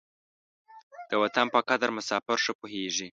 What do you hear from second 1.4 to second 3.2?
په قدر مساپر ښه پوهېږي.